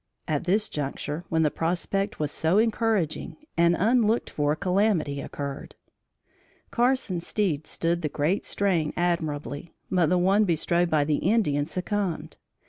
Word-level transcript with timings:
At 0.27 0.45
this 0.45 0.67
juncture, 0.67 1.25
when 1.29 1.43
the 1.43 1.51
prospect 1.51 2.17
was 2.19 2.31
so 2.31 2.57
encouraging, 2.57 3.37
an 3.55 3.75
unlooked 3.75 4.31
for 4.31 4.55
calamity 4.55 5.21
occurred. 5.21 5.75
Carson's 6.71 7.27
steed 7.27 7.67
stood 7.67 8.01
the 8.01 8.09
great 8.09 8.43
strain 8.43 8.93
admirably, 8.97 9.75
but 9.91 10.07
the 10.09 10.17
one 10.17 10.43
bestrode 10.43 10.89
by 10.89 11.03
the 11.03 11.17
Indian 11.17 11.67
succumbed. 11.67 12.37